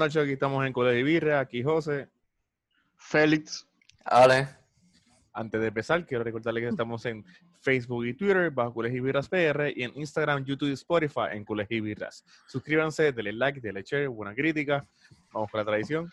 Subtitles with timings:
[0.00, 2.08] Noches, aquí estamos en Colegio Birra, aquí José.
[2.96, 3.68] Félix.
[4.02, 4.48] Ale.
[5.34, 7.22] Antes de empezar, quiero recordarles que estamos en
[7.60, 11.82] Facebook y Twitter bajo Colegio Birras PR y en Instagram, YouTube y Spotify en Colegio
[11.82, 12.24] Birras.
[12.46, 14.88] Suscríbanse, denle like, denle share, buena crítica.
[15.34, 16.10] Vamos con la tradición.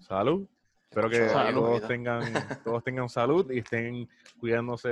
[0.00, 0.48] Salud.
[0.84, 1.60] Espero que Salud.
[1.60, 2.32] todos tengan,
[2.64, 4.08] todos tengan salud y estén
[4.40, 4.88] cuidándose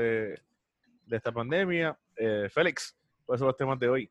[1.07, 1.99] de esta pandemia.
[2.17, 4.11] Eh, Félix, ¿cuáles son los temas de hoy?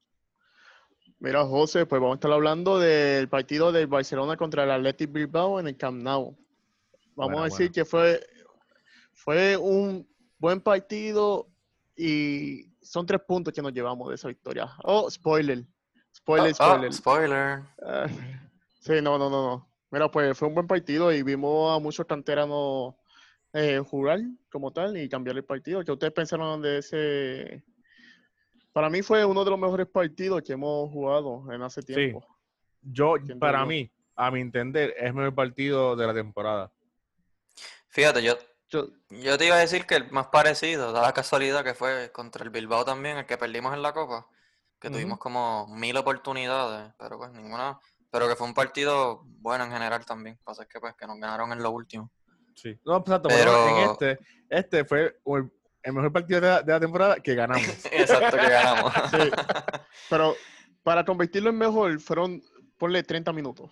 [1.23, 5.57] Mira, José, pues vamos a estar hablando del partido del Barcelona contra el Athletic Bilbao
[5.57, 6.35] en el Camp Nou.
[7.15, 7.73] Vamos Bueno, a decir bueno.
[7.75, 8.19] que fue,
[9.13, 10.05] fue un
[10.37, 11.47] buen partido
[11.95, 14.69] y son tres puntos que nos llevamos de esa victoria.
[14.83, 15.63] Oh, spoiler.
[16.13, 16.93] Spoiler, Ah, ah, spoiler.
[16.93, 17.61] spoiler.
[17.81, 18.07] Ah,
[18.81, 19.69] sí, no, no, no, no.
[19.91, 22.95] Mira, pues fue un buen partido y vimos a muchos canteranos
[23.53, 24.19] eh, jugar
[24.51, 25.85] como tal y cambiar el partido.
[25.85, 27.63] ¿Qué ustedes pensaron de ese?
[28.73, 32.25] Para mí fue uno de los mejores partidos que hemos jugado en hace tiempo.
[32.81, 33.65] Yo, Siento para yo.
[33.67, 36.71] mí, a mi entender, es el mejor partido de la temporada.
[37.89, 38.33] Fíjate, yo,
[38.69, 42.11] Yo, yo te iba a decir que el más parecido, da la casualidad que fue
[42.11, 44.25] contra el Bilbao también, el que perdimos en la Copa,
[44.79, 49.71] que tuvimos como mil oportunidades, pero pues ninguna, pero que fue un partido bueno en
[49.71, 50.39] general también.
[50.43, 52.09] Pasa es que pues que nos ganaron en lo último.
[52.55, 52.75] Sí.
[52.83, 55.51] No, exacto, pero en Pero- este, este fue el,
[55.83, 57.85] el mejor partido de la, de la temporada que ganamos.
[57.91, 58.93] Exacto, que ganamos.
[59.11, 59.31] Sí.
[60.09, 60.35] pero
[60.81, 62.41] para convertirlo en mejor fueron,
[62.77, 63.71] ponle 30 minutos.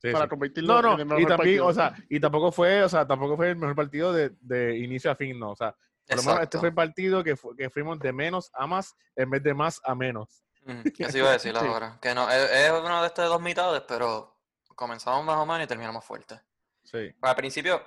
[0.00, 0.28] Sí, para sí.
[0.30, 1.66] convertirlo No, en el no, mejor y también, partido.
[1.66, 5.10] o sea, y tampoco fue, o sea, tampoco fue el mejor partido de, de inicio
[5.10, 5.50] a fin, no.
[5.52, 5.74] O sea,
[6.06, 8.94] por lo menos este fue el partido que, fu- que fuimos de menos a más
[9.16, 10.44] en vez de más a menos.
[10.66, 11.66] Ujú, Eso iba a decir Sí.
[11.66, 11.98] ahora.
[12.00, 14.36] Que no, es, es uno de estas dos mitades, pero
[14.76, 16.40] comenzamos más o menos y terminamos fuerte.
[16.84, 17.10] Sí.
[17.20, 17.82] Al principio,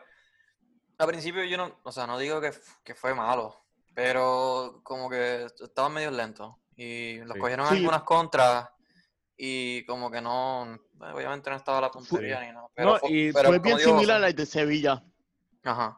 [1.02, 2.52] al principio yo no, o sea, no digo que,
[2.84, 3.56] que fue malo,
[3.94, 7.40] pero como que estaban medio lentos y los Sí.
[7.40, 7.78] cogieron Sí.
[7.78, 8.70] algunas contras
[9.38, 12.68] y como que no, obviamente no estaba la puntería ni nada.
[12.76, 15.04] Pero, No, fue- y pero fue bien similar José- al de Sevilla.
[15.64, 15.98] Ajá.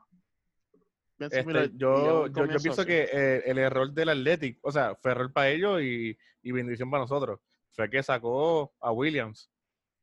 [1.17, 5.11] Bien Este, yo, yo, yo pienso que eh, el error del Athletic, o sea, fue
[5.11, 7.39] error para ellos y, y bendición para nosotros,
[7.71, 9.49] fue que sacó a Williams.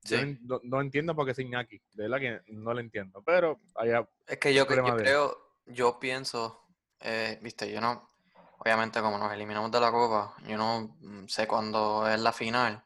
[0.04, 0.16] Sí.
[0.16, 3.58] no, no- no entiendo por qué es Iñaki, de verdad que no lo entiendo, pero
[3.74, 6.62] allá, Es que yo, creo, yo pienso,
[7.00, 8.10] eh, viste, yo no,
[8.58, 12.82] obviamente como nos eliminamos de la Copa, yo no mm, sé cuándo es la final,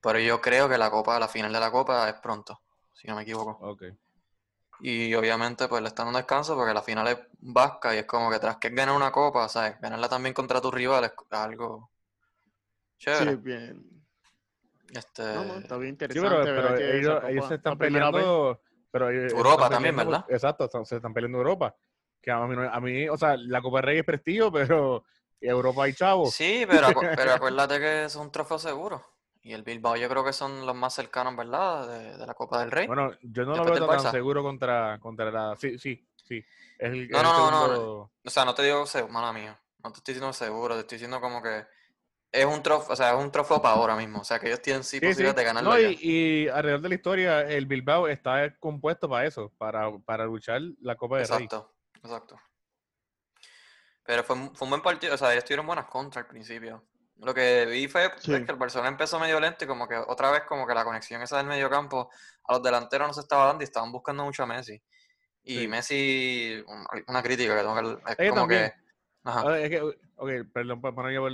[0.00, 2.60] pero yo creo que la Copa, la final de la Copa es pronto,
[2.94, 3.64] si no me equivoco.
[4.80, 8.30] Y obviamente pues le están dando descanso porque la final es vasca y es como
[8.32, 9.80] que tras que ganar una Copa, ¿sabes?
[9.80, 11.90] Ganarla también contra tus rivales es algo
[13.08, 13.36] Sí, chévere.
[13.36, 13.99] bien.
[14.92, 16.36] Este, No, no, está bien Sí, interesante.
[16.44, 18.60] pero, pero que ellos, esa ellos Copa, se están peleando.
[18.92, 20.26] Pero ellos- ellos Europa están también, peleando- ¿verdad?
[20.30, 21.76] Exacto, están- se están peleando Europa.
[22.20, 24.50] Que a mí, a mí, o sea, la Copa del Rey es prestigio,
[24.82, 25.04] pero
[25.40, 26.34] Europa hay chavos.
[26.34, 29.02] Sí, pero, acu- pero acuérdate que es un trofeo seguro.
[29.42, 31.88] Y el Bilbao yo creo que son los más cercanos, ¿verdad?
[31.88, 32.86] De, de la Copa del Rey.
[32.86, 34.10] Bueno, yo no lo veo tan Barça.
[34.10, 35.56] seguro contra, contra la.
[35.56, 36.44] Sí, sí, sí.
[36.78, 39.58] Es el, No, es el no, no, O sea, no te digo seguro, mala mía.
[39.82, 41.64] No te estoy diciendo seguro, te estoy diciendo como que
[42.32, 44.20] es un trofeo, o sea, es un trofeo para ahora mismo.
[44.20, 45.06] O sea, que ellos tienen sí, Sí, sí.
[45.06, 45.88] posibilidad de ganarlo No, ya.
[45.88, 50.60] y, y alrededor de la historia, el Bilbao está compuesto para eso, para, para luchar
[50.80, 51.44] la Copa del Rey.
[51.44, 52.36] Exacto, exacto.
[54.04, 56.84] Pero fue, un- fue un buen partido, o sea, ellos tuvieron buenas contras al principio.
[57.16, 58.30] Lo que vi fue Sí.
[58.44, 61.20] que el Barcelona empezó medio lento y como que otra vez como que la conexión
[61.22, 62.10] esa del mediocampo
[62.44, 64.82] a los delanteros no se estaba dando y estaban buscando mucho a Messi.
[65.42, 65.68] Y Sí.
[65.68, 68.12] Messi, un- una crítica que tengo que...
[68.22, 68.70] Es como también.
[68.70, 68.79] que...
[69.22, 69.42] Ajá.
[69.48, 71.32] Ah, es que, ok, perdón, para no llevar.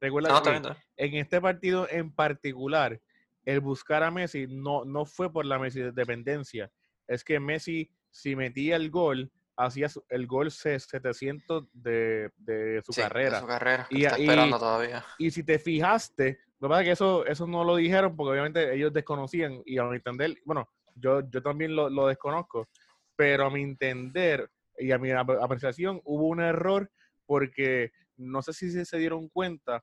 [0.00, 3.00] Recuerda No, que en este partido en particular,
[3.44, 6.70] el buscar a Messi no, no fue por la Messi dependencia.
[7.06, 12.92] Es que Messi, si metía el gol, hacía el gol se- 700 de, de su
[12.92, 13.40] Sí, de carrera.
[13.40, 13.86] su carrera.
[13.90, 15.04] Y está esperando todavía.
[15.18, 18.32] Y si te fijaste, lo que pasa es que eso, eso no lo dijeron porque
[18.32, 22.68] obviamente ellos desconocían y a mi entender, bueno, yo, yo también lo, lo desconozco,
[23.16, 26.90] pero a mi entender y a mi ap- apreciación hubo un error
[27.26, 29.82] porque no sé si se, dieron cuenta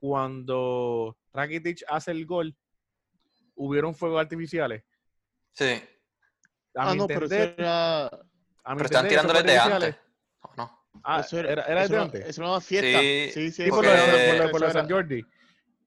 [0.00, 2.54] cuando Rakitic hace el gol,
[3.54, 4.82] hubieron fuegos artificiales.
[5.52, 5.80] Sí,
[6.74, 8.10] A Ah, mi no, pero entender, era, a
[8.74, 9.54] mi pero están desde fuegos antes.
[9.54, 9.96] artificiales-
[10.40, 10.84] ¿o no?
[11.04, 12.26] Ah, eso era, era eso antes.
[12.26, 13.00] Eso era una fiesta.
[13.00, 13.70] Sí, Sí, sí.
[13.70, 15.24] Por, porque- lo, de- por lo- por lo de era- San Jordi.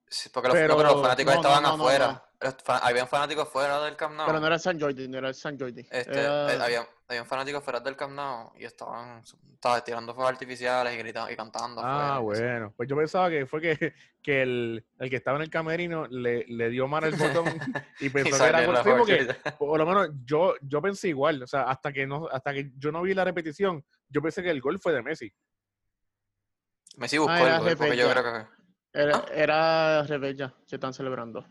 [0.07, 2.24] Sí, porque los, no, pero Pero- los fanáticos no, estaban no, no, afuera.
[2.41, 2.47] No.
[2.49, 4.25] Los fa- habían fanáticos fuera del Camp Nou.
[4.27, 5.81] Pero no era San Jordi, no era el San Jordi.
[5.89, 9.21] Este, Era- eh, habían fanáticos fuera del Camp Nou y estaban,
[9.53, 11.81] estaban tirando fuegos artificiales y gritando y cantando.
[11.83, 12.73] Ah, bueno.
[12.75, 16.45] Pues yo pensaba que fue que, que el, el que estaba en el camerino le,
[16.47, 17.45] le dio mal el botón
[17.99, 18.73] y Y pensó que era salieron gol.
[18.75, 21.41] las Sí, porque por lo menos yo, yo pensé igual.
[21.43, 24.49] O sea, hasta que no, hasta que yo no vi la repetición, yo pensé que
[24.49, 25.31] el gol fue de Messi.
[26.97, 29.25] Messi buscó Ah, el gol, porque yo creo que Era, ¿Ah?
[29.33, 31.45] era Rebella que están celebrando.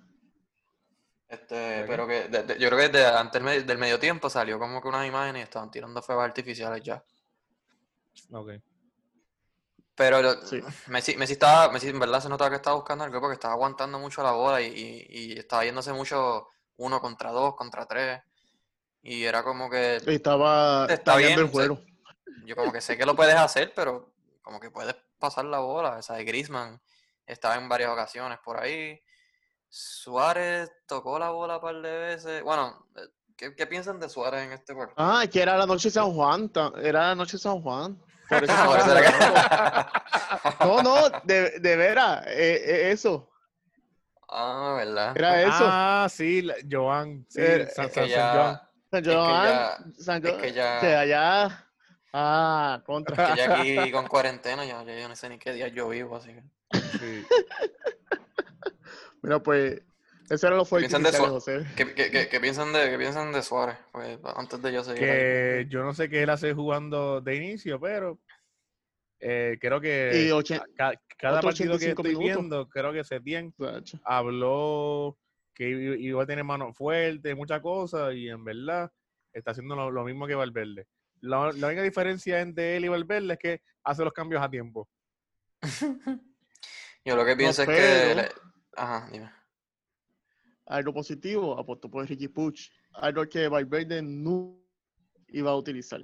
[1.28, 4.28] Este, pero que de- de- yo creo que desde antes del medio, del medio tiempo
[4.30, 7.02] salió como que unas imágenes y estaban tirando fuegos artificiales ya.
[8.30, 8.50] Ok.
[9.96, 10.60] Pero lo- Sí.
[10.88, 13.98] Messi, Messi estaba, Messi en verdad se notaba que estaba buscando algo porque estaba aguantando
[13.98, 18.20] mucho la bola y, y- y estaba yéndose mucho uno contra dos, contra tres.
[19.02, 21.78] Y era como que Y estaba Está bien, el juego.
[22.44, 24.12] yo como que sé que lo puedes hacer, pero
[24.42, 25.96] como que puedes pasar la bola.
[25.98, 26.80] O sea, Griezmann
[27.26, 29.00] estaba en varias ocasiones por ahí.
[29.76, 32.42] Suárez tocó la bola un par de veces.
[32.44, 33.00] Bueno, eh,
[33.36, 34.94] ¿qué, qué piensan de Suárez en este partido?
[34.96, 36.48] Ah, que era la noche de San Juan.
[36.80, 38.00] Era la noche de San Juan.
[38.28, 38.54] Por eso.
[40.60, 43.30] No, no, de, de veras, eh, eh, eso.
[44.28, 45.16] Ah, ¿verdad?
[45.16, 45.64] Era eso.
[45.66, 47.26] Ah, sí, la- Joan.
[47.28, 48.54] Sí, Eh, San, Es San- que San Joan.
[48.54, 50.52] ya, San que Joan, ya- San es Jo- que
[51.08, 51.66] ya-.
[52.12, 53.34] Ah, contra.
[53.34, 56.16] que ya aquí con cuarentena, ya, ya yo no sé ni qué día yo vivo,
[56.16, 56.42] así que...
[56.98, 57.26] Sí.
[59.24, 59.82] Mira, pues,
[60.28, 61.64] eso era lo piensan de José.
[61.76, 63.78] ¿Qué, qué- qué- qué piensan de, qué piensan de Suárez?
[63.90, 65.08] Pues, antes de yo seguir ahí.
[65.18, 68.20] Que yo no sé qué él hace jugando de inicio, pero
[69.20, 70.28] eh, creo que
[71.16, 72.24] cada partido que 85 estoy minutos.
[72.42, 73.98] viendo, creo que Setien Sacho.
[74.04, 75.16] habló
[75.54, 78.90] que iba a tener mano fuerte, muchas cosas, y en verdad
[79.32, 80.86] está haciendo lo, lo mismo que Valverde.
[81.22, 84.86] La, la única diferencia entre él y Valverde es que hace los cambios a tiempo.
[87.04, 88.28] Yo lo que pienso es que...
[88.76, 89.30] Ajá, dime.
[90.66, 92.70] Algo positivo, apostó por Ricky Puch.
[92.94, 94.56] Algo que Valverde no
[95.28, 96.00] iba a utilizar.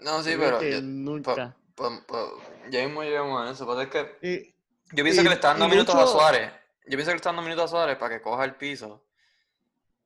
[0.00, 0.58] No, sí, pero...
[0.58, 1.56] que yo- nunca.
[1.74, 2.24] pues, pues,
[2.70, 3.66] ya mismo llegamos a eso.
[3.66, 4.54] Pero es que Y-
[4.96, 6.52] yo pienso que le está dando minutos a Suárez.
[6.86, 9.04] Yo pienso que le está dando minutos a Suárez para que coja el piso.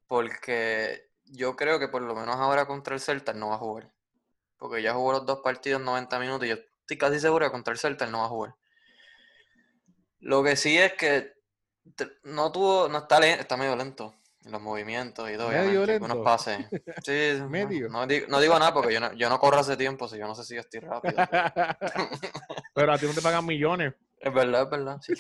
[0.07, 3.93] Porque yo creo que por lo menos ahora contra el Celta no va a jugar.
[4.57, 7.73] Porque ya jugó los dos partidos 90 minutos y yo estoy casi seguro que contra
[7.73, 8.55] el Celta no va a jugar.
[10.21, 11.35] Lo que sí es que
[12.25, 16.23] no tuvo, no está lento, está medio lento en los movimientos y todo, Medio lento.
[16.25, 16.67] pases.
[17.05, 17.89] Sí, Medio.
[17.89, 20.27] No, digo, no digo nada porque yo no, yo no corro hace tiempo, si yo
[20.27, 21.15] no sé si yo estoy rápido.
[21.31, 22.09] pero-
[22.75, 23.95] pero a ti no te pagan millones.
[24.23, 24.99] Es verdad, es verdad.
[25.01, 25.15] sí.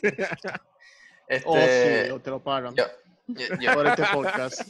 [1.26, 2.74] Este, Oh, sí, o te lo pagan.
[2.74, 2.84] yo,
[3.28, 4.60] yo- yo- Por este podcast.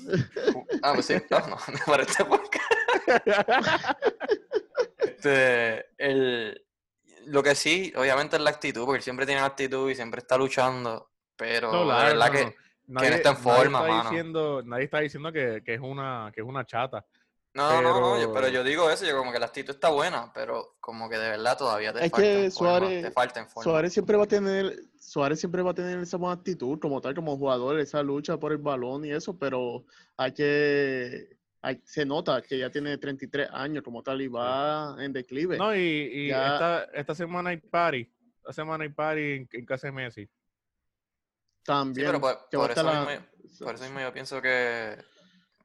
[0.82, 2.64] ah, pues sí, no, no, no, para este podcast.
[4.98, 6.64] Este, el,
[7.26, 10.36] lo que sí, obviamente es la actitud, porque él siempre tiene actitud y siempre está
[10.36, 11.09] luchando,
[11.40, 12.56] pero No, la verdad no, que,
[12.88, 14.10] no está en forma, está mano.
[14.10, 17.06] diciendo, nadie está diciendo que, que es una que es una chata.
[17.54, 19.88] no, no, no, yo- pero- pero yo digo eso, yo como que la actitud está
[19.88, 23.10] buena, pero como que de verdad todavía te Es falta que en forma, Suárez- te
[23.10, 23.64] falta en forma.
[23.64, 27.14] Suárez siempre va a tener, Suárez siempre va a tener esa buena actitud como tal,
[27.14, 29.84] como jugador, esa lucha por el balón y eso, pero
[30.18, 35.12] hay que, hay- se nota que ya tiene 33 años como tal y va en
[35.12, 35.56] declive.
[35.56, 38.08] No, y, y Ya- esta, esta semana hay party.
[38.38, 40.28] Esta semana hay party en, en casa de Messi.
[41.60, 42.06] Sí, También.
[42.06, 43.26] pero por, eso mismo,
[43.58, 44.96] yo- por eso mismo yo pienso que,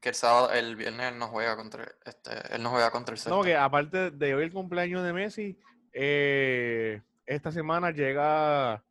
[0.00, 3.18] que el sábado, el viernes él no juega contra, este, él no juega contra el
[3.18, 3.34] Celta.
[3.36, 5.58] No, que aparte de hoy el cumpleaños de Messi,
[5.92, 8.84] eh, esta semana llega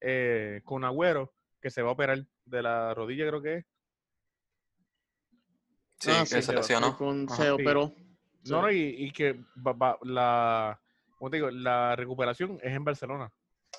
[0.00, 3.64] eh, con Agüero, que se va a operar de la rodilla, creo que es.
[5.98, 6.96] Sí, Ah, que se sí, lesionó.
[6.96, 7.28] Con
[8.44, 8.52] Sí.
[8.52, 9.32] No, no, y, y que
[9.66, 10.80] va- va- la,
[11.18, 11.50] ¿cómo te digo?
[11.50, 13.30] la recuperación es en Barcelona.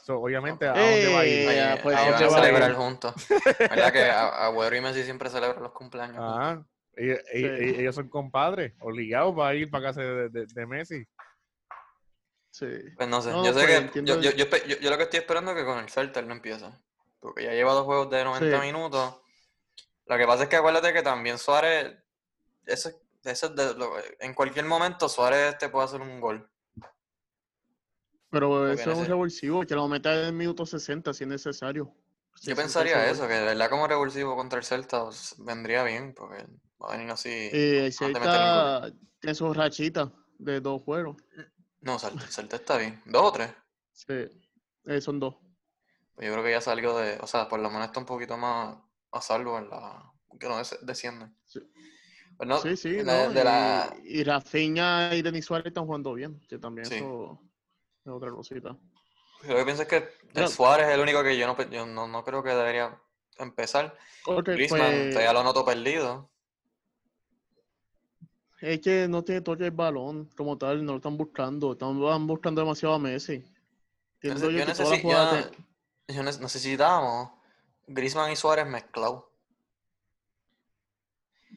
[0.07, 1.49] So, obviamente, ¿a dónde va a ir?
[1.49, 3.13] Eh, pues, ¿a dónde a va a celebrar juntos.
[3.59, 6.37] ¿Verdad que a- Agüero y Messi siempre celebran los cumpleaños juntos?
[6.39, 6.65] Ajá.
[6.95, 11.05] Ellos, son compadres, obligados para ir para casa de, de- de Messi.
[12.51, 12.67] sí.
[12.95, 14.89] Pues no sé, No, yo sé pues, que yo, yo, el- yo, espe- yo- yo
[14.89, 16.67] lo que estoy esperando es que con el Celta él no empiece.
[17.19, 18.65] Porque ya lleva dos juegos de 90 Sí.
[18.65, 19.19] minutos.
[20.05, 21.97] Lo que pasa es que acuérdate que también Suárez,
[22.65, 22.91] eso,
[23.25, 26.49] eso es de lo- en cualquier momento Suárez te puede hacer un gol.
[28.29, 31.93] Pero eso es un revulsivo, que lo meta en el minuto 60 si es necesario.
[32.35, 35.05] Si Yo es pensaría eso, que de verdad como revulsivo contra el Celta
[35.39, 36.45] vendría bien, porque
[36.81, 37.29] va a venir así.
[37.29, 41.17] Y el Celta tiene sus rachitas de dos juegos.
[41.81, 43.01] No, Celta, el Celta está bien.
[43.05, 43.49] ¿Dos o tres?
[43.93, 44.13] Sí,
[44.85, 45.35] eh, son dos.
[46.13, 48.37] Pues yo creo que ya salió de, o sea, por lo menos está un poquito
[48.37, 48.75] más
[49.11, 51.35] a salvo en la, que no des- descienden.
[51.45, 51.61] Sí.
[52.35, 53.29] Pues no, sí, sí, de, ¿no?
[53.31, 56.95] de la, Y, y Rafinha y Denis Suárez están jugando bien, que también Sí.
[56.95, 57.41] eso
[58.11, 58.75] es otra cosita.
[59.43, 62.07] lo que pienso es que el Suárez es el único que yo no, yo no,
[62.07, 62.99] no creo que debería
[63.37, 63.95] empezar.
[64.25, 66.29] Ok, Griezmann pues, todavía lo noto perdido.
[68.61, 72.61] es que no tiene toque el balón como tal, no lo están buscando, están buscando
[72.61, 73.43] demasiado a Messi.
[74.21, 75.51] Yo, yo necesi- yo- de-
[76.15, 77.31] yo ne- necesitábamos
[77.85, 79.25] Griezmann y Suárez mezclados.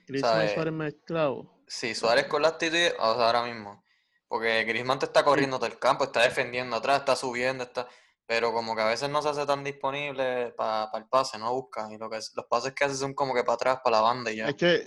[0.06, 0.52] Griezmann y ¿sabes?
[0.54, 1.46] Suárez mezclados.
[1.66, 3.82] Sí, Suárez con la actitud, o sea, ahora mismo.
[4.30, 7.88] Porque Griezmann te está corriendo todo el campo, está defendiendo atrás, está subiendo, está...
[8.26, 11.92] pero como que a veces no se hace tan disponible para el pase, no busca.
[11.92, 14.02] Y lo que es- los pases que hace son como que para atrás, para la
[14.02, 14.48] banda y ya.
[14.48, 14.86] Es que,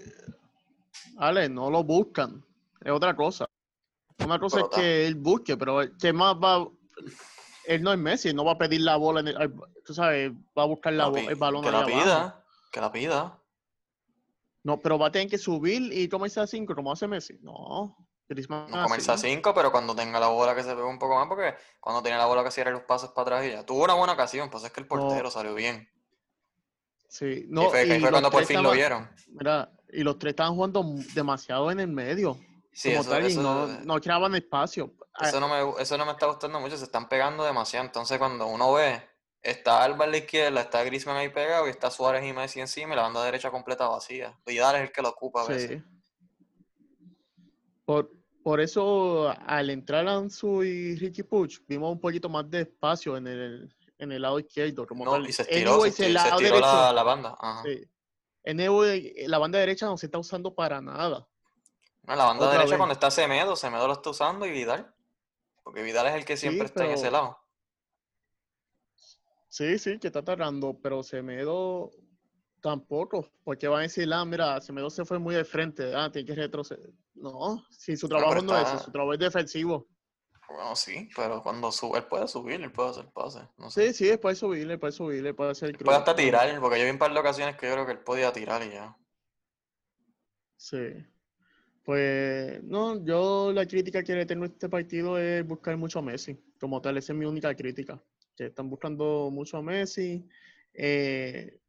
[1.18, 2.42] Ale, no lo buscan.
[2.82, 3.46] Es otra cosa.
[4.24, 6.66] Una cosa Pero es que él busque, pero ¿qué más va?
[7.66, 9.20] Él no es Messi, no va a pedir la bola.
[9.20, 12.02] En el- tú sabes, va a buscar la el balón que la abajo.
[12.02, 13.40] pida, que la pida.
[14.64, 17.38] No, pero va a tener que subir y comerse a cinco, como hace Messi.
[17.42, 17.98] No.
[18.34, 19.30] Griezmann No comerse a así.
[19.30, 22.18] cinco, pero cuando tenga la bola que se pegue un poco más, porque cuando tiene
[22.18, 23.66] la bola que cierre los pases para atrás y ya.
[23.66, 25.32] Tuvo una buena ocasión, pues es que el portero No.
[25.32, 25.90] salió bien.
[27.08, 29.10] Sí, y no, fue, y fue los cuando por fin lo vieron.
[29.28, 32.38] Mira, y los tres estaban jugando demasiado en el medio.
[32.72, 34.94] Sí, como eso, tal, y eso- no, no creaban espacio.
[35.13, 37.86] Ah, eso no me, eso no me está gustando mucho, se están pegando demasiado.
[37.86, 39.00] Entonces cuando uno ve,
[39.44, 42.94] está Alba en la izquierda, está Griezmann ahí pegado y está Suárez y Messi encima
[42.94, 44.36] y la banda derecha completa vacía.
[44.44, 45.84] Vidal es el que lo ocupa a veces.
[45.84, 45.84] Sí.
[47.86, 48.10] Por,
[48.44, 53.28] por eso, al entrar Ansu y Ricky Puch, vimos un poquito más de espacio en
[53.28, 54.86] el, en el lado izquierdo.
[54.86, 55.28] Como No, tal.
[55.30, 57.38] y se estiró, Anyways, se el se lado estiró la, derecho- la banda.
[57.40, 57.64] Ajá.
[57.64, 57.82] sí.
[58.46, 61.26] Anyway, la banda derecha no se está usando para nada.
[62.04, 62.78] No, la banda Otra derecha vez.
[62.78, 64.94] cuando está Semedo, Semedo lo está usando y Vidal.
[65.64, 67.40] Porque Vidal es el que siempre está en ese lado.
[69.48, 71.92] Sí, sí, que está tardando, pero Semedo
[72.63, 76.25] tampoco, porque van a decir, ah, mira, Semedo se fue muy de frente, ah, tiene
[76.25, 76.91] que retroceder.
[77.13, 79.86] No, si su trabajo no es eso, su trabajo es defensivo.
[80.48, 83.39] Bueno, sí, pero cuando sube, él puede subir, él puede hacer pase.
[83.58, 83.88] No sé.
[83.88, 86.79] Sí, sí, él puede subirle, puede subirle, puede hacer el Él puede hasta tirar, porque
[86.79, 88.96] yo vi un par de ocasiones que yo creo que él podía tirar y ya.
[90.55, 91.05] Sí.
[91.84, 96.01] Pues, no, yo la crítica que le tengo a este partido es buscar mucho a
[96.01, 96.39] Messi.
[96.62, 98.01] Como tal, esa es mi única crítica.
[98.38, 100.25] Que están buscando mucho a Messi.
[100.74, 101.60] Eh,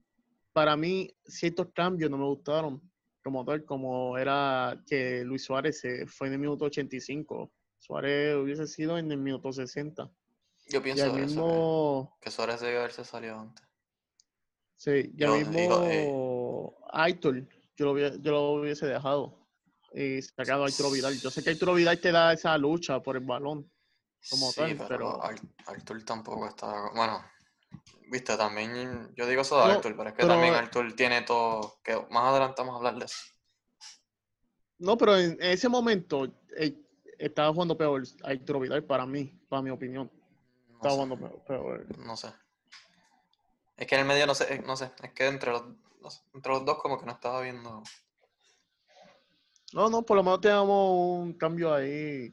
[0.54, 2.80] para mí, ciertos cambios no me gustaron.
[3.22, 7.50] Como tal, como era que Luis Suárez se fue en el minuto 85.
[7.78, 10.10] Suárez hubiese sido en el minuto 60.
[10.68, 13.66] Yo pienso eso, que- mismo, que, Suárez debe haberse salido antes.
[14.76, 17.46] sí, y al Yo- mismo digo, eh, Aitor,
[17.76, 19.40] yo lo, yo lo hubiese dejado.
[19.92, 21.18] Y sacado a Arturo Vidal.
[21.20, 23.70] Yo sé que Arturo Vidal te da esa lucha por el balón.
[24.30, 25.20] Como sí, tal, pero, pero-
[25.66, 26.90] Artur tampoco está...
[26.94, 27.22] Bueno,
[28.10, 29.12] viste, también...
[29.16, 31.80] Yo digo eso de No, pero es que pero- también Artur tiene todo...
[31.82, 33.18] Que más adelante vamos a hablar de eso.
[34.78, 36.26] No, pero en ese momento
[36.56, 36.76] eh,
[37.18, 40.10] estaba jugando peor Arturo Vidal para mí, para mi opinión.
[40.68, 41.44] No Estaba sé, jugando peor.
[41.44, 41.98] peor.
[41.98, 42.28] no sé.
[43.76, 44.90] Es que en el medio no sé, no sé.
[45.02, 45.62] Es que entre los,
[46.34, 47.82] entre los dos como que no estaba viendo...
[49.72, 52.32] No, no, por lo menos tenemos un cambio ahí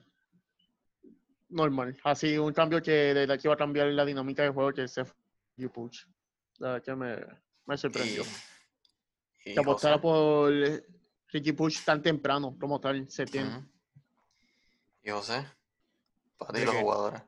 [1.49, 1.97] normal.
[2.03, 5.03] Así, un cambio que desde aquí va a cambiar la dinámica de juego que se
[5.55, 6.05] fue Puch.
[6.57, 7.17] La verdad que me,
[7.65, 8.23] me sorprendió.
[9.45, 10.83] Y, y que apostara José, por eh,
[11.29, 13.57] Ricky Puch tan temprano, como tal, septiembre.
[13.57, 13.67] ujú.
[15.03, 15.45] Y José,
[16.37, 16.81] para ti ¿De los qué?
[16.81, 17.21] jugadores.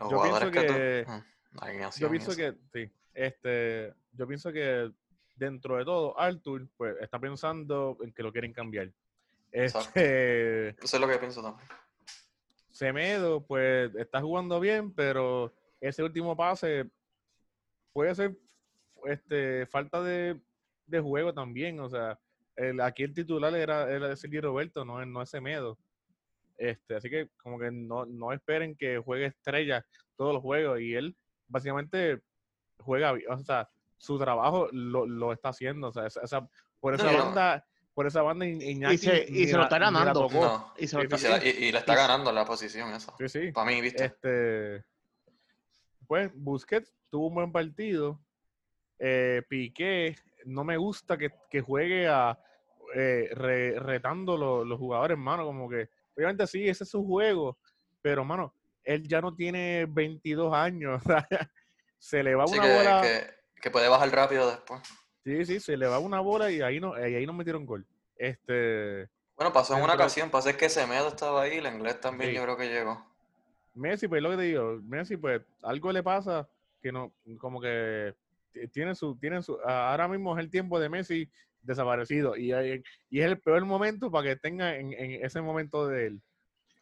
[0.00, 1.98] Los Yo jugadores pienso que, que- tú...
[1.98, 4.92] Yo y pienso que, sí, este, yo pienso que
[5.36, 8.92] dentro de todo, Arthur, pues, está pensando en que lo quieren cambiar.
[9.50, 9.88] Exacto.
[9.98, 11.66] Este, Eso es lo que pienso también.
[12.70, 16.90] Semedo, pues, está jugando bien, pero ese último pase
[17.92, 18.36] puede ser
[19.04, 20.40] este, falta de,
[20.86, 21.80] de juego también.
[21.80, 22.18] O sea,
[22.56, 25.78] el, aquí el titular era, era Sergio Roberto, no, no es Semedo.
[26.56, 30.94] Este, así que como que no, no esperen que juegue estrella todos los juegos y
[30.94, 31.16] él
[31.46, 32.20] básicamente
[32.80, 36.48] juega, o sea, su trabajo lo, lo está haciendo, o sea, esa- esa-
[36.80, 37.64] por esa no- banda,
[37.94, 40.28] por esa banda Iñaki se- y se lo la- está ganando.
[40.28, 40.74] No.
[40.76, 42.92] Y se lo está- Y, se la- y- y le está y- ganando la posición
[42.92, 43.14] esa.
[43.18, 43.52] Sí, sí.
[43.52, 44.04] Para mí, ¿viste?
[44.04, 44.84] Este,
[46.08, 48.18] pues Busquets tuvo un buen partido.
[48.98, 52.36] Eh, Piqué, no me gusta que, que juegue a
[52.96, 55.44] eh, re- retando lo- los jugadores, hermano.
[55.44, 57.58] Como que, obviamente sí, ese es su juego,
[58.02, 61.00] pero, mano, él ya no tiene 22 años.
[61.98, 63.00] se le va Sí, una que, bola.
[63.02, 64.80] que, que puede bajar rápido después.
[65.24, 67.86] Sí, sí, se le va una bola y ahí no, y ahí no metieron gol.
[68.16, 72.36] Este, Bueno, pasó en una ocasión, pasé que Semedo estaba ahí, el inglés también Sí.
[72.36, 73.06] yo creo que llegó.
[73.78, 76.48] Messi, pues lo que te digo, Messi, pues algo le pasa
[76.80, 78.14] que no, como que
[78.72, 81.28] tiene su, tiene su, ahora mismo es el tiempo de Messi
[81.62, 85.86] desaparecido y, hay- y es el peor momento para que tenga en, en ese momento
[85.86, 86.22] de él.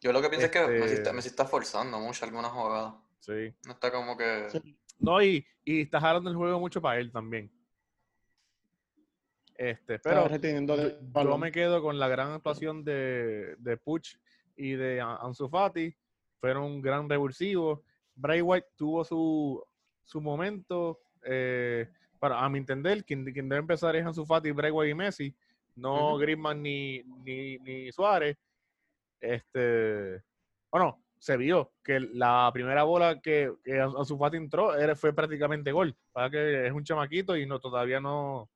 [0.01, 2.93] Yo lo que pienso es que Messi está, Este- Messi está forzando mucho algunas jugadas.
[3.19, 3.53] Sí.
[3.65, 4.49] No está como que...
[4.51, 4.77] Sí.
[4.99, 7.51] No, y, y está jalando el juego mucho para él también.
[9.55, 14.15] Este, pero yo, me quedo con la gran actuación de, de Puch
[14.55, 15.95] y de Ansu Fati.
[16.39, 17.83] Fueron un gran revulsivo.
[18.15, 19.63] Bray White tuvo su,
[20.03, 20.99] su momento.
[21.23, 21.89] eh,
[22.19, 25.35] para, a mi entender, quien, quien debe empezar es Ansu Fati, Bray White y Messi.
[25.75, 26.19] No Ujú.
[26.19, 28.37] Griezmann ni, ni, ni Suárez.
[29.19, 30.23] Este,
[30.71, 35.71] bueno, se vio que la primera bola que, que Ansu Fati entró era, fue prácticamente
[35.71, 35.95] gol.
[36.11, 38.49] Para que es un chamaquito y no todavía no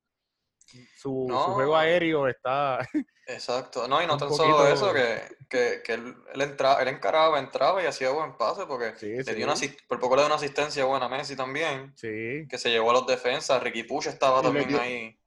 [0.98, 2.80] su, juego aéreo está
[3.28, 3.88] Exacto.
[3.88, 7.40] No, y no tan poquito- solo eso, que, que, que él, él, entra- él encaraba,
[7.40, 9.34] entraba y hacía buen pase, porque Sí, le sí.
[9.36, 9.56] dio una,
[9.88, 12.46] por poco le dio una asistencia buena a Messi también, sí.
[12.50, 15.18] que se llevó a los defensas, Ricky Push estaba Y también dio- ahí.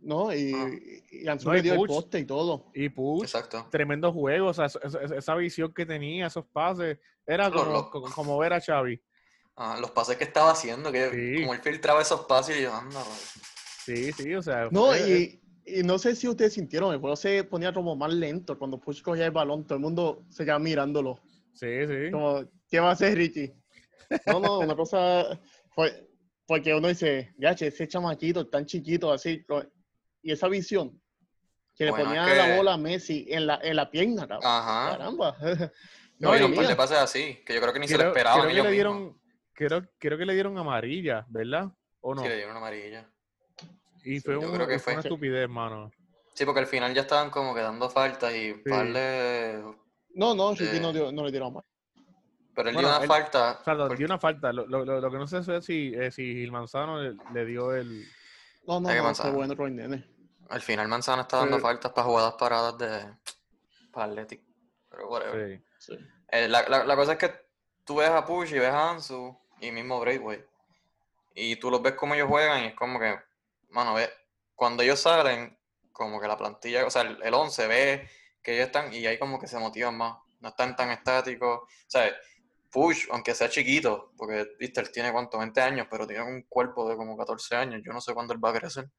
[0.00, 0.32] ¿No?
[0.32, 0.68] Y, Ah.
[1.10, 2.70] y Ansu No, le y dio el poste y todo.
[2.72, 3.66] Y Puch, Exacto.
[3.70, 4.78] tremendo juego, o sea, esa,
[5.14, 9.02] esa- visión que tenía, esos pases, era como, como, como ver a Xavi.
[9.56, 11.40] Ah, los pases que estaba haciendo, que Sí.
[11.42, 13.12] como él filtraba esos pases y yo, anda, bro".
[13.94, 14.68] Sí, sí, o sea.
[14.70, 18.12] No, fue- y, y no sé si ustedes sintieron, el juego se ponía como más
[18.12, 18.58] lento.
[18.58, 21.20] Cuando Push cogía el balón, todo el mundo se quedaba mirándolo.
[21.54, 22.10] Sí, sí.
[22.12, 23.54] Como, ¿qué va a hacer Richie?
[24.26, 25.38] No, no, una cosa
[25.74, 26.06] fue
[26.46, 29.64] porque uno dice, gache, ese chamaquito tan chiquito así, lo-
[30.22, 30.98] y esa visión
[31.76, 34.26] que le Bueno, es ponía que- la bola a Messi en la, en la pierna,
[34.26, 34.50] cabrón.
[34.50, 34.90] Ajá.
[34.92, 35.36] caramba.
[36.20, 37.98] No, No, y un par de pases así, que yo creo que ni se le
[37.98, 39.20] Creo, esperaban creo que le dieron,
[39.52, 41.70] creo, creo que le dieron amarilla, ¿verdad?
[42.00, 42.22] ¿O no?
[42.22, 43.08] Sí, le dieron amarilla.
[44.16, 45.90] Y fue, yo un- creo que fue una estupidez, mano.
[46.34, 49.62] Sí, porque al final ya estaban como que dando faltas y un par de...
[50.14, 50.80] No, no, Ricky Eh.
[50.80, 51.64] no, dio- no le dieron más.
[52.54, 53.58] Pero él Bueno, dio una él- falta.
[53.60, 54.52] O sea, porque- dio una falta.
[54.52, 57.44] Lo, lo, lo- lo que no sé es si, eh, si Gil Manzano le, le
[57.44, 58.04] dio el.
[58.66, 60.04] No, no, que no, fue bueno Roy Nene.
[60.48, 61.62] Al final Manzana está dando Sí.
[61.62, 63.14] faltas para jugadas paradas de
[63.92, 64.42] para Athletic.
[64.90, 65.62] Pero whatever.
[65.78, 65.94] Sí.
[65.96, 66.04] Sí.
[66.30, 67.32] Eh, la, la- la cosa es que
[67.84, 70.46] tú ves a Push y ves a Ansu y mismo Braithwaite.
[71.34, 73.16] Y tú los ves como ellos juegan y es como que,
[73.68, 74.10] mano, ve,
[74.54, 75.56] cuando ellos salen,
[75.92, 78.10] como que la plantilla, o sea, el, el 11 ve
[78.42, 80.16] que ellos están y ahí como que se motivan más.
[80.40, 81.60] No están tan estáticos.
[81.62, 82.10] O sea,
[82.70, 86.88] Push, aunque sea chiquito, porque, viste, él tiene cuánto, 20 años, pero tiene un cuerpo
[86.88, 87.80] de como 14 años.
[87.84, 88.90] Yo no sé cuándo él va a crecer.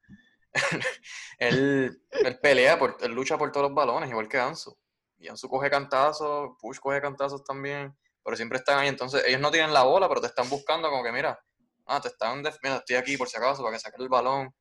[1.38, 2.02] él,
[2.42, 4.76] pelea, por, él lucha por todos los balones, igual que Ansu.
[5.18, 8.88] Y Ansu coge cantazos, Push coge cantazos también, pero siempre están ahí.
[8.88, 11.38] Entonces, ellos no tienen la bola, pero te están buscando como que, mira,
[11.86, 14.52] ah, te están, mira, estoy aquí por si acaso, para que saque el balón.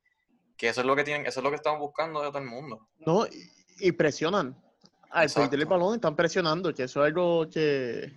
[0.59, 2.45] Que eso es lo que tienen, eso es lo que están buscando de todo el
[2.45, 2.89] mundo.
[2.99, 4.61] No, y, y presionan.
[5.09, 5.49] Al Exacto.
[5.49, 8.13] perder el balón están presionando, que eso es algo que...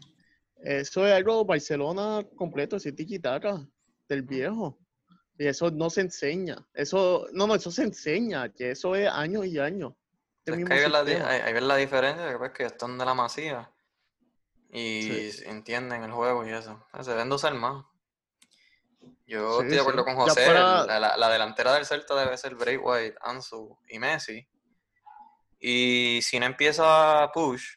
[0.57, 3.64] Eso es algo Barcelona completo, ese tiki-taka
[4.09, 4.76] del viejo.
[5.38, 6.57] Y eso no se enseña.
[6.74, 9.92] Eso, no, no, eso se enseña, que eso es años y años.
[10.44, 13.14] Este Es que ahí ves la, ahí- ves diferencia, que, pues, que están de la
[13.14, 13.70] masía
[14.72, 15.44] y Sí.
[15.46, 16.85] entienden el juego y eso.
[16.92, 17.85] Ah, Se deben de usar más.
[19.26, 20.04] Yo Sí, estoy de acuerdo sí.
[20.04, 24.46] con José, para- la, la- la delantera del Celta debe ser Braithwaite, Ansu y Messi.
[25.61, 27.76] Y si no empieza Push,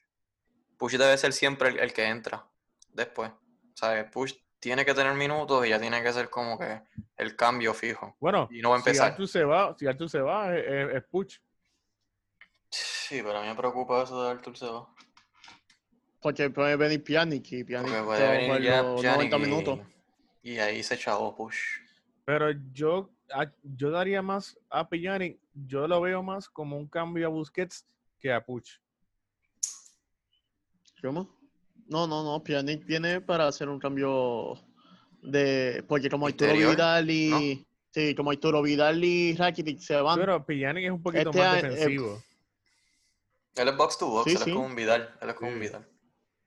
[0.77, 2.45] Push debe ser siempre el, el que entra
[2.89, 3.31] después.
[3.75, 4.05] ¿Sabes?
[4.11, 6.81] Push tiene que tener minutos y ya tiene que ser como que
[7.17, 8.15] el cambio fijo.
[8.19, 9.11] Bueno, Y no va a si empezar.
[9.11, 11.39] Artur se va, si Artur se va, es, es- es Puch.
[12.69, 14.87] Sí, pero a mí me preocupa eso de Artur Seba.
[16.21, 19.79] Porque puede venir Pjanic y Pjanic puede va venir ya los Pjanic 90 y- minutos.
[19.79, 19.94] Y
[20.59, 21.57] ahí se echó Push.
[22.25, 27.27] Pero yo, a- yo daría más a Pjanic, yo lo veo más como un cambio
[27.27, 27.85] a Busquets
[28.19, 28.79] que a Puch.
[31.01, 31.29] ¿Cómo?
[31.87, 32.43] No, no, no.
[32.43, 34.55] Pjanic viene para hacer un cambio
[35.21, 35.83] de.
[35.87, 37.65] Porque como Arturo Interior, Vidal y.
[37.91, 40.19] Sí, como Arturo Vidal y Rakitic se van.
[40.19, 42.23] Pero Pjanic es un poquito Este más a- eh, defensivo.
[43.55, 44.49] Él es box to box, Sí, él sí.
[44.49, 45.15] es como un Vidal.
[45.21, 45.59] Él es como un.
[45.59, 45.87] Vidal.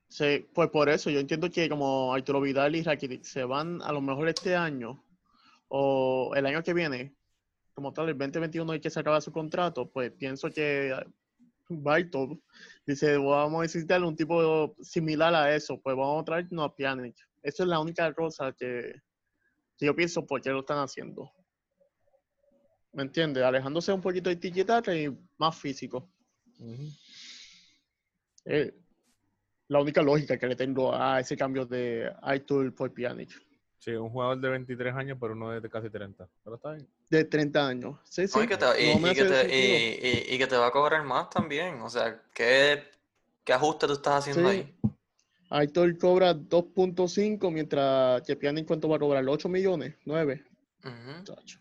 [0.09, 3.93] Sí, pues por eso yo entiendo que como Arturo Vidal y Rakitic se van a
[3.93, 5.05] lo mejor este año
[5.69, 7.15] o el año que viene,
[7.75, 10.95] como tal, el 2021 hay que se acaba su contrato, pues pienso que
[11.69, 12.43] Bartol
[12.87, 17.17] dice, vamos a necesitar un tipo similar a eso, pues vamos a traernos a Pjanic.
[17.43, 18.95] Eso es la única cosa que,
[19.77, 21.31] que yo pienso por qué lo están haciendo.
[22.93, 23.45] ¿Me entiendes?
[23.45, 26.11] Alejándose un poquito de tiki y más físico.
[28.45, 28.75] Eh,
[29.69, 33.31] la única lógica que le tengo a ese cambio de Artur por Pjanic.
[33.79, 36.29] Sí, un jugador de 23 años, pero uno de casi 30.
[36.43, 36.89] Pero está bien.
[37.11, 37.99] De 30 años.
[38.05, 38.37] Sí, sí.
[38.37, 39.59] No, y, que te, y- no me y que hace te- sentido.
[39.61, 41.81] y- y- y que te va a cobrar más también.
[41.83, 42.83] O sea, ¿qué,
[43.45, 44.57] qué ajuste tú estás haciendo Sí.
[44.57, 44.75] ahí?
[45.51, 50.45] Aitor cobra 2.5, mientras que Pjanic cuánto va a cobrar, 8 millones, 9.
[50.85, 51.59] Ujú, Chacho.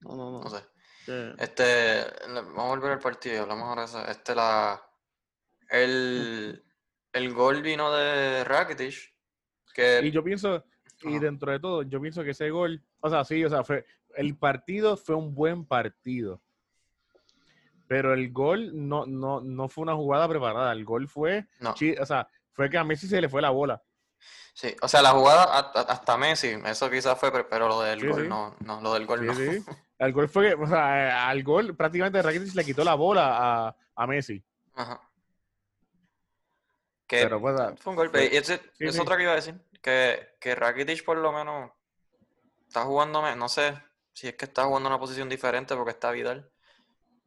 [0.00, 0.42] No, no, no.
[0.44, 0.64] No sé.
[1.06, 4.06] que- Este, vamos a volver al partido y hablamos ahora de eso.
[4.06, 4.80] Este, la,
[5.72, 6.62] el,
[7.12, 9.12] el gol vino de Rakitic,
[9.74, 10.64] que Y yo pienso,
[11.02, 13.84] y dentro de todo, yo pienso que ese gol, o sea, sí, o sea, fue,
[14.16, 16.40] el partido fue un buen partido.
[17.88, 20.72] Pero el gol no, no, no fue una jugada preparada.
[20.72, 21.72] El gol fue, no.
[22.00, 23.82] o sea, fue que a Messi se le fue la bola.
[24.54, 25.44] Sí, o sea, la jugada
[25.88, 28.28] hasta Messi, eso quizás fue, pero- pero lo del Sí, gol sí.
[28.28, 29.34] no, no, lo del gol Sí, no.
[29.34, 29.64] sí.
[29.98, 33.66] El gol fue, que, o sea, eh, al gol prácticamente Rakitic le quitó la bola
[33.68, 34.42] a, a Messi.
[34.74, 35.00] Ajá.
[37.12, 38.24] Que Pero, pues, fue un golpe.
[38.32, 39.00] Y ese- sí, es sí.
[39.00, 39.60] otra que iba a decir.
[39.82, 41.70] Que, que Rakitic por lo menos
[42.66, 43.78] está jugando, me- no sé
[44.14, 46.50] si es que está jugando en una posición diferente porque está Vidal.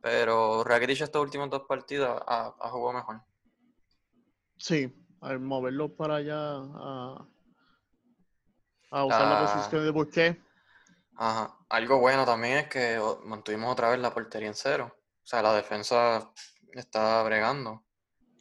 [0.02, 3.22] Pero Rakitic estos últimos dos partidos ha, ha jugado mejor.
[4.58, 7.28] Sí, al moverlo para allá a,
[8.90, 9.54] a usar la Ah.
[9.56, 10.40] posición de Busquets.
[11.18, 11.56] Ajá.
[11.70, 14.98] Algo bueno también es que mantuvimos otra vez la portería en cero.
[15.24, 16.32] O sea, la defensa
[16.74, 17.85] está bregando.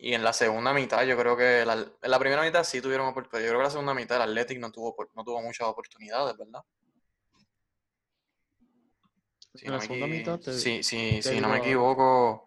[0.04, 3.06] Y en la segunda mitad, yo creo que la- en la primera mitad sí tuvieron
[3.06, 3.46] oportunidades.
[3.46, 6.60] Yo creo que la segunda mitad el Athletic no tuvo, no tuvo muchas oportunidades, ¿verdad?
[9.54, 12.44] Si En no la segunda mitad te- si, si- te si no me equivoco,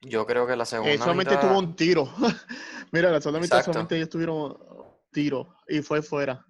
[0.00, 1.48] yo creo que la segunda Eh, solamente mitad...
[1.48, 2.12] tuvo un tiro.
[2.90, 4.58] Mira, la segunda mitad solamente ellos tuvieron
[5.12, 6.44] tiro y fue fuera.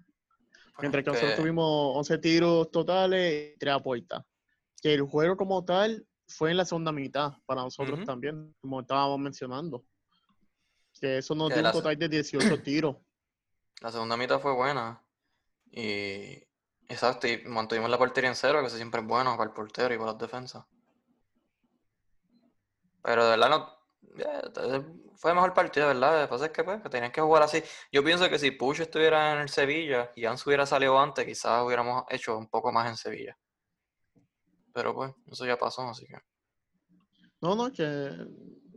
[0.79, 4.25] Mientras que nosotros tuvimos 11 tiros totales y 3 a puerta.
[4.81, 9.19] Que el juego como tal fue en la segunda mitad para nosotros también, como estábamos
[9.19, 9.85] mencionando.
[10.99, 12.95] Que eso nos dio un total de 18 tiros.
[13.81, 15.03] La segunda mitad fue buena.
[15.71, 16.43] Y.
[16.89, 19.93] Exacto, y mantuvimos la portería en cero, que eso siempre es bueno para el portero
[19.93, 20.63] y para las defensas.
[23.03, 23.77] Pero de verdad no.
[24.17, 24.85] eh,
[25.17, 26.21] fue mejor partido, ¿verdad?
[26.21, 27.61] Lo que pasa es que, pues, que tenían que jugar así.
[27.91, 31.61] Yo pienso que si Pucho estuviera en el Sevilla y Ansu hubiera salido antes, quizás
[31.63, 33.37] hubiéramos hecho un poco más en Sevilla.
[34.73, 36.17] Pero pues, eso ya pasó, así que.
[37.41, 38.11] No, no, que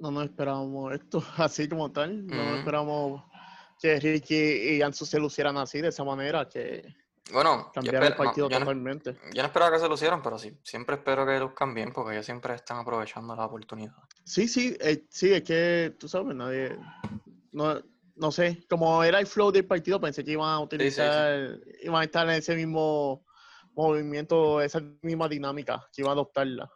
[0.00, 2.26] no nos esperábamos esto así como tal.
[2.26, 2.58] No nos Ujú.
[2.58, 3.22] esperábamos
[3.80, 4.34] que Ricky
[4.76, 6.82] y Ansu se lucieran así, de esa manera, que
[7.32, 9.16] Bueno, el esper- no, partido yo no- totalmente.
[9.32, 12.26] yo no esperaba que se lucieran, pero sí, siempre espero que luzcan bien, porque ellos
[12.26, 13.94] siempre están aprovechando la oportunidad.
[14.24, 16.76] Sí, sí, eh, sí, es que tú sabes, nadie,
[17.52, 17.80] no,
[18.16, 20.64] no sé, como era el flow del partido, pensé que iban a sí, sí.
[20.64, 23.24] utilizar, iban a estar en ese mismo
[23.74, 26.70] movimiento, esa misma dinámica, que iban a adoptarla.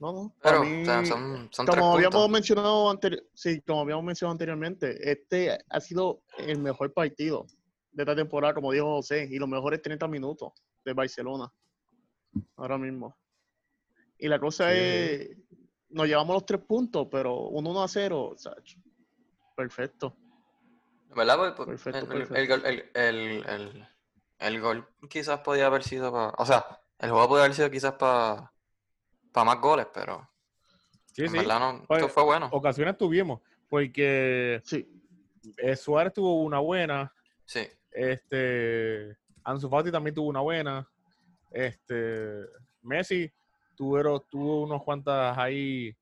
[0.00, 2.30] No, no, para Pero, o sea, mí, son, son tres como habíamos puntos.
[2.30, 7.46] mencionado anteri- sí, como habíamos mencionado anteriormente, este ha sido el mejor partido
[7.92, 10.52] de esta temporada, como dijo José, y los mejores 30 minutos
[10.84, 11.50] de Barcelona,
[12.56, 13.16] ahora mismo.
[14.18, 14.76] Y la cosa Sí.
[14.78, 15.36] es,
[15.90, 18.54] nos llevamos los tres puntos, pero un 1 a 0, o sea,
[19.56, 20.16] perfecto.
[21.14, 21.54] ¿Verdad?
[21.54, 22.66] Pues, Perfecto, el, perfecto.
[22.94, 23.88] el- el-
[24.38, 26.30] el gol quizás podía haber sido para...
[26.38, 26.66] O sea,
[26.98, 28.52] el juego podía haber sido quizás para
[29.42, 30.28] más goles, pero
[31.06, 31.38] Sí, en sí.
[31.38, 32.48] verdad no, Pues, esto fue bueno.
[32.52, 34.86] Ocasiones tuvimos, porque Sí,
[35.58, 37.12] eh, Suárez tuvo una buena,
[37.46, 40.88] Sí, este Ansu Fati también tuvo una buena,
[41.50, 42.46] este
[42.82, 43.30] Messi
[43.76, 45.94] tuvieron, tuvo unos cuantas ahí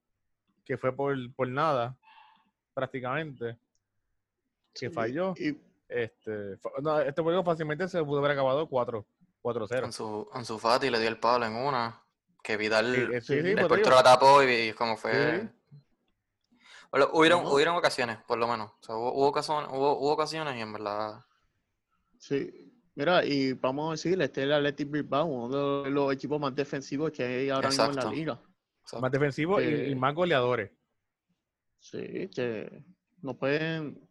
[0.65, 1.97] que fue por, por nada,
[2.75, 3.57] prácticamente,
[4.75, 5.35] que sí, falló.
[5.37, 9.05] y- Este, no, este juego fácilmente se pudo haber acabado 4
[9.43, 9.85] 4-0.
[9.87, 12.01] Ansu, Ansu Fati le dio el palo en una,
[12.43, 13.91] que Vidal, Sí, eh, sí, sí, el te portero digo.
[13.97, 15.41] la tapó y, y como fue...
[15.41, 15.49] Sí.
[16.91, 17.53] Bueno, hubieron, No.
[17.55, 18.71] hubieron ocasiones, por lo menos.
[18.73, 21.25] O sea, hubo, hubo ocasiones, hubo, hubo ocasiones y en verdad...
[22.19, 22.69] sí.
[22.95, 26.55] Mira, y vamos a decirle, este es el Athletic Bilbao, uno de los equipos más
[26.55, 28.43] defensivos que hay ahora mismo en la liga.
[29.01, 30.71] Más defensivos y- y, Eh, más goleadores.
[31.79, 32.85] Sí, que
[33.23, 34.07] no pueden,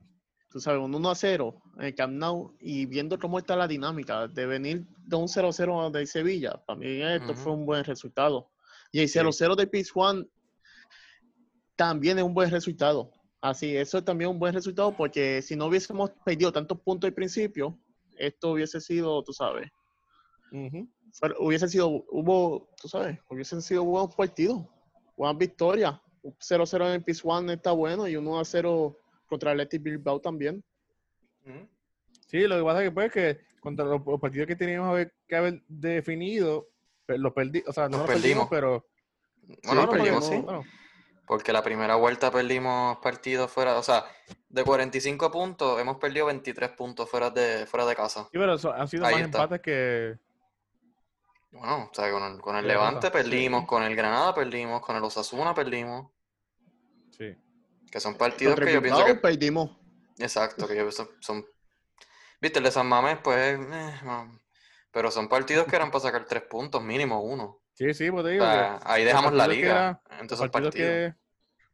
[0.51, 3.67] tú sabes, un 1 a 0 en el Camp Nou y viendo cómo está la
[3.67, 7.41] dinámica de venir de un 0 a 0 de Sevilla, para mí esto Ujú.
[7.41, 8.51] fue un buen resultado.
[8.91, 10.27] Y el 0 a 0 de Pizjuán
[11.75, 13.11] también es un buen resultado.
[13.39, 17.13] Así, eso es también un buen resultado porque si no hubiésemos perdido tantos puntos al
[17.13, 17.79] principio,
[18.17, 19.71] esto hubiese sido, tú sabes,
[20.51, 20.87] Ujú.
[21.13, 24.63] fuera- hubiese sido, hubo, tú sabes, hubiesen sido buenos partidos,
[25.17, 25.99] buenas victorias.
[26.21, 28.95] Un 0-0 en el Pizjuán está bueno y un 1-0
[29.31, 30.61] contra el Athletic Bilbao también.
[32.27, 35.35] Sí, lo que pasa es que pues que contra los, los partidos que teníamos que
[35.35, 36.67] haber definido,
[37.05, 38.49] pe- los perdimos, o sea, no Los los perdimos, perdimos.
[38.49, 40.41] pero Bueno, no, porque perdimos, no- sí.
[40.43, 40.63] bueno,
[41.25, 44.03] Porque la primera vuelta perdimos partidos fuera, o sea,
[44.49, 48.23] de 45 puntos hemos perdido 23 puntos fuera de, fuera de casa.
[48.23, 49.37] sí, pero eso- han sido Ahí más está.
[49.43, 50.17] empates que
[51.51, 53.67] Bueno, o sea, con el, con el Derrota, Levante perdimos, sí.
[53.67, 56.07] con el Granada perdimos, con el Osasuna perdimos,
[57.17, 57.35] sí.
[57.91, 59.77] Que son partidos Contra que yo pienso que, perdimos.
[60.17, 61.45] exacto, que yo son, son-
[62.41, 63.99] viste, el de San Mamés, pues, eh,
[64.91, 67.59] pero son partidos que eran para sacar tres puntos, mínimo uno.
[67.73, 70.31] Sí, sí, pues te O digo sea, ahí los dejamos la partidos liga, era- los
[70.31, 70.89] esos partidos partidos.
[70.89, 71.15] que,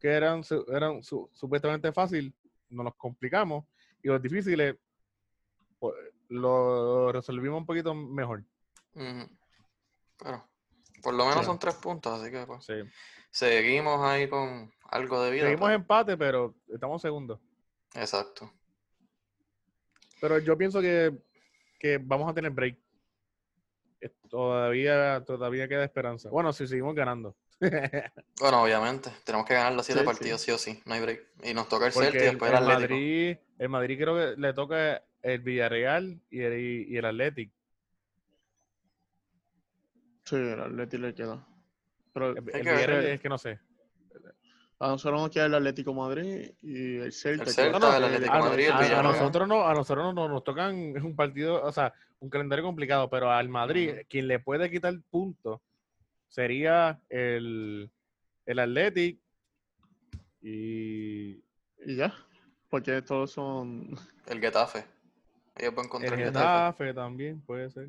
[0.00, 2.34] que eran, eran su- supuestamente fácil,
[2.68, 3.64] nos los complicamos
[4.02, 4.76] y los difíciles
[5.78, 5.94] pues,
[6.28, 8.44] lo resolvimos un poquito mejor.
[8.94, 9.28] Ujú.
[10.18, 10.48] Pero,
[11.02, 11.46] por lo menos Sí.
[11.46, 12.74] son tres puntos, así que pues, Sí.
[13.30, 15.42] Seguimos ahí con algo de vida.
[15.44, 17.40] Seguimos pero- empate, pero estamos segundos.
[17.94, 18.52] Exacto.
[20.20, 21.16] Pero yo pienso que,
[21.78, 22.76] que vamos a tener break.
[24.28, 26.28] Todavía, todavía queda esperanza.
[26.30, 27.34] Bueno, si seguimos ganando.
[28.40, 29.10] Bueno, obviamente.
[29.24, 30.80] Tenemos que ganar los siete Sí, partidos sí o sí.
[30.86, 31.26] No hay break.
[31.42, 32.94] Y nos toca el Porque Celta y el, después el el Atlético.
[32.94, 37.50] Madrid, el Madrid creo que le toca el Villarreal y el, y el Athletic.
[40.24, 41.47] Sí, el Atlético le queda.
[42.18, 42.76] Pero El, el que ver.
[42.76, 43.58] Villarreal es que no sé.
[44.80, 47.50] a nosotros nos queda el Atlético Madrid y el Celta.
[47.66, 51.14] El No, el Atlético a, el nosotros no, a nosotros no nos tocan es un
[51.14, 55.60] partido, o sea, un calendario complicado, pero al Madrid, quien le puede quitar puntos
[56.28, 57.90] sería el,
[58.46, 59.20] el Athletic
[60.42, 61.42] y
[61.84, 62.14] Y ya.
[62.68, 63.96] Porque todos son.
[64.26, 64.84] El Getafe.
[65.56, 66.44] Ellos van contra el el, Getafe.
[66.44, 67.88] Getafe también puede ser.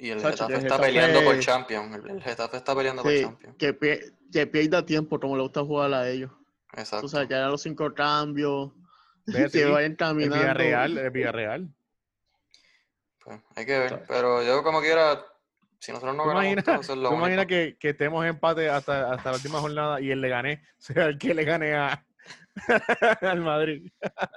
[0.00, 1.94] Y el Getafe que el está Getafe- peleando por Champions.
[1.96, 3.56] El, el Getafe está peleando por Sí, Champions.
[3.58, 6.30] que, pie- que pierda tiempo como le gusta jugar a ellos.
[6.74, 7.06] Exacto.
[7.06, 8.70] O sea, que hagan los cinco cambios.
[9.26, 10.36] Ve, sí, que vayan el caminando.
[10.36, 11.68] Villarreal, el Villarreal.
[13.24, 14.04] Pues, hay que ver.
[14.08, 15.24] Pero yo como quiera,
[15.80, 17.14] si nosotros no ¿Tú ganamos, imaginas, lo tú único.
[17.16, 20.62] imaginas que, que estemos en empate hasta, hasta la última jornada y el le gané
[20.78, 22.04] sea el que le gane a,
[23.20, 23.90] al Madrid?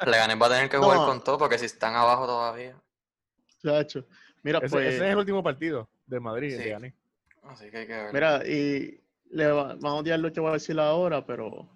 [0.05, 1.05] Le gané va a tener que jugar No.
[1.05, 2.75] con todo porque si están abajo todavía.
[3.63, 4.05] Chacho.
[4.43, 4.87] Mira, Ese, pues.
[4.87, 6.71] ese es el último partido de Madrid, Sí.
[7.43, 8.13] Así que hay que ver.
[8.13, 9.01] Mira, y
[9.31, 11.69] le va- vamos a odiar lo que voy a decir ahora, pero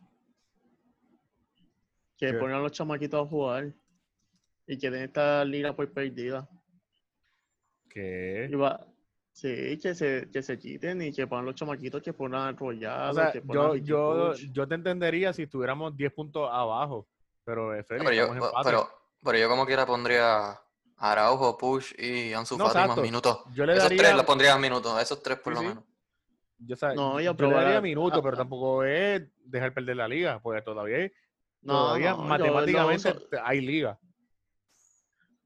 [2.17, 2.33] que ¿Qué?
[2.33, 3.73] pongan a los chamaquitos a jugar
[4.67, 6.47] y que den esta liga por perdida.
[7.89, 8.47] ¿Qué?
[8.51, 8.85] Y va,
[9.31, 13.15] sí, que se, que se quiten y que pongan los chamaquitos que pongan O rollados,
[13.15, 17.07] sea, que yo, yo, yo te entendería si estuviéramos 10 puntos abajo,
[17.43, 18.29] pero eh, Félix, yo,
[18.63, 18.89] pero,
[19.23, 20.59] pero yo como quiera pondría
[20.97, 23.39] Araujo, Push y Ansu No, Fati más minutos.
[23.53, 25.67] yo le Esos daría, tres los pondría minutos, esos tres por Sí, lo sí.
[25.67, 25.83] menos.
[26.59, 30.39] yo, sea, No, y yo le daría minutos, pero tampoco es dejar perder la liga,
[30.39, 31.11] porque todavía, hay-
[31.61, 33.99] No, todavía no, yo matemáticamente uso- hay liga.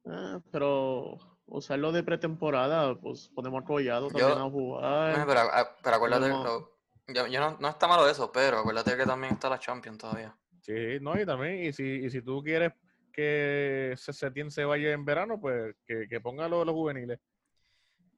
[0.06, 5.26] Ah, pero usarlo de pretemporada, pues ponemos rollado Yo- también a jugar.
[5.28, 5.42] Pero,
[5.84, 6.72] pero acuérdate, lo-
[7.08, 10.36] yo, yo no, no está malo eso, pero acuérdate que también está la Champions todavía.
[10.62, 12.72] Sí, no, y también, y si, y si tú quieres
[13.12, 17.20] que se, Setién se vaya en verano, pues que, que ponga los, los juveniles.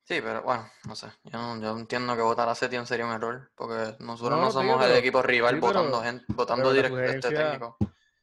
[0.04, 1.08] Sí, pero bueno, no sé.
[1.26, 4.48] Yo, no- yo entiendo que votar a Setien sería un error, porque nosotros No, no,
[4.48, 7.78] sí, somos el pero- equipo rival sí, pero- votando, gente, votando directo este sugerencia- técnico.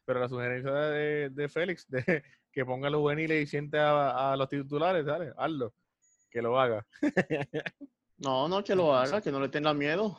[0.04, 2.02] Pero la sugerencia de, de Félix, de
[2.52, 5.72] que ponga los juveniles y siente a, a los titulares, dale, hazlo,
[6.30, 6.84] que lo haga.
[8.20, 10.18] No, no, que lo haga, que no le tenga miedo.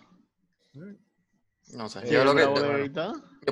[1.74, 2.02] No sé.
[2.04, 2.90] Que Yo, lo que,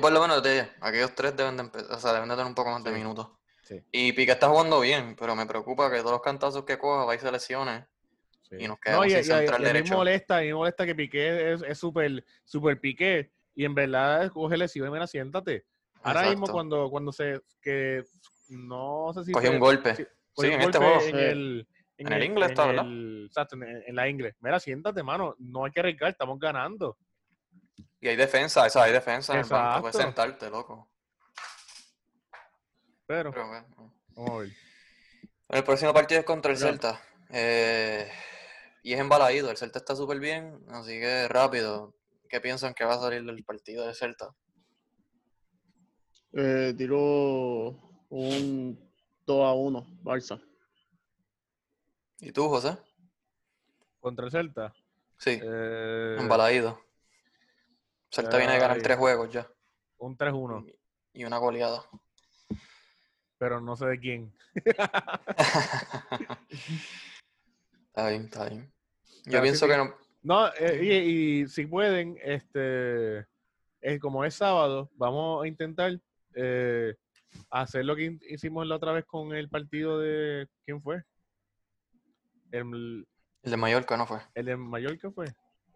[0.00, 2.54] por lo menos digo, aquellos tres deben de empezar, o sea, deben de tener un
[2.54, 3.28] poco más de minutos.
[3.62, 3.82] Sí.
[3.92, 7.14] Y Piqué está jugando bien, pero me preocupa que todos los cantazos que coja va
[7.14, 7.86] y se lesione.
[8.42, 8.56] Sí.
[8.60, 9.94] Y nos No, quedamos y, sin y- y a central mí me derecho.
[9.94, 14.30] molesta, a mí me molesta que Piqué es es súper súper Piqué y en verdad
[14.32, 15.66] coge lesión y mira, siéntate.
[16.02, 18.04] Ahora mismo cuando, cuando se, que
[18.48, 19.94] no sé si Cogió un golpe.
[19.96, 20.02] sí,
[20.46, 21.00] en un este golpe juego.
[21.02, 22.84] en el, En el inglés está, ¿verdad?
[22.86, 24.34] el- exacto, en, en la inglés.
[24.40, 26.96] Mira, siéntate, mano, no hay que arriesgar, estamos ganando.
[28.00, 30.88] Y hay defensa, esa, hay defensa en el banco, puedes sentarte, loco.
[33.06, 34.44] Pero, Pero bueno.
[35.48, 36.58] El próximo partido es contra el.
[36.58, 37.00] Celta.
[37.30, 38.10] Eh,
[38.82, 41.94] y es embaladito, el Celta está súper bien, así que rápido.
[42.28, 44.34] ¿Qué piensan que va a salir del partido del Celta?
[46.32, 47.78] Eh, tiro
[48.10, 48.92] un
[49.26, 50.42] 2 a 1, Barça.
[52.20, 52.76] ¿Y tú, José?
[54.00, 54.74] Contra el Celta.
[55.16, 56.87] Sí, eh, embaladito.
[58.10, 59.46] Celta viene de ganar tres juegos ya.
[59.98, 60.74] un 3-1,
[61.12, 61.82] Y una goleada.
[63.38, 64.32] pero no sé de quién.
[67.88, 68.72] Está bien, está bien.
[69.24, 69.94] Yo Pero pienso sí, que no.
[70.22, 70.92] No, eh, y,
[71.42, 73.26] y si pueden, este,
[73.80, 75.98] es como es sábado, vamos a intentar
[76.34, 76.94] eh,
[77.50, 81.02] hacer lo que hicimos la otra vez con el partido de, ¿quién fue?
[82.52, 83.06] El,
[83.42, 84.20] El de Mallorca no fue.
[84.34, 85.26] el de Mallorca fue,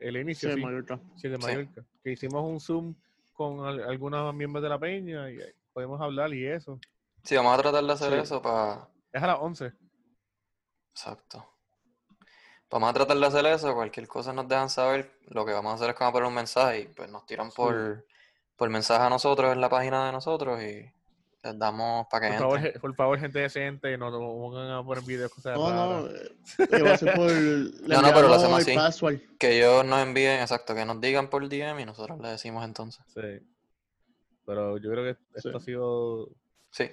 [0.02, 1.00] el Sí, inicio, sí, Mallorca.
[1.16, 1.42] sí, de Sí.
[1.42, 2.94] Mallorca, que hicimos un Zoom
[3.32, 5.38] con al- algunos miembros de la peña y
[5.72, 6.78] podemos hablar y eso.
[7.24, 8.18] Sí, vamos a tratar de hacer Sí.
[8.18, 8.88] eso para.
[9.12, 9.72] Es a las 11.
[10.94, 11.48] Exacto.
[12.70, 15.12] Vamos a tratar de hacer eso, cualquier cosa nos dejan saber.
[15.26, 17.26] Lo que vamos a hacer es que vamos a poner un mensaje y pues nos
[17.26, 18.06] tiran por,
[18.56, 20.90] por mensaje a nosotros en la página de nosotros y
[21.44, 22.72] les damos para que Por favor, entren.
[22.74, 25.70] ge- por favor, gente decente, no nos pongan a poner videos, cosas No,
[26.02, 26.32] no, eh,
[26.70, 27.30] que va a ser por.
[27.32, 28.74] le No, no, pero lo hacemos así.
[28.74, 29.18] password.
[29.38, 33.04] Que ellos nos envíen, exacto, que nos digan por DM y nosotros le decimos entonces.
[33.14, 33.44] Sí.
[34.46, 35.56] Pero yo creo que esto Sí.
[35.56, 36.28] ha sido
[36.70, 36.90] Sí,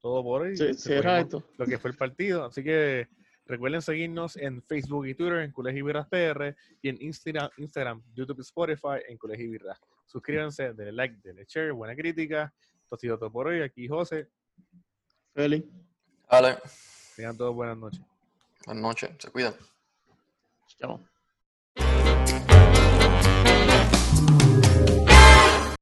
[0.00, 0.56] todo por hoy.
[0.56, 1.42] Sí, Este, cierra esto.
[1.58, 2.44] Lo que fue el partido.
[2.44, 3.08] Así que
[3.46, 8.38] recuerden seguirnos en Facebook y Twitter en Colegio Virras PR y en Instagram, Instagram, YouTube
[8.38, 9.78] y Spotify en Colegio Virras.
[10.06, 12.52] Suscríbanse, denle like, denle share, buena crítica.
[12.90, 13.62] Esto ha sido todo por hoy.
[13.62, 14.28] Aquí José.
[15.32, 15.64] Feli.
[16.26, 16.58] Ale.
[17.14, 18.00] Tengan todos buenas noches.
[18.66, 19.10] Buenas noches.
[19.16, 19.54] Se cuidan.
[20.76, 21.00] Chao.